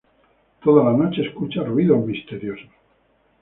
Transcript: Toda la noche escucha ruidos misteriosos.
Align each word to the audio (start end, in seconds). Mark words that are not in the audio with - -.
Toda 0.63 0.83
la 0.83 0.93
noche 0.97 1.21
escucha 1.21 1.61
ruidos 1.63 2.03
misteriosos. 2.03 2.71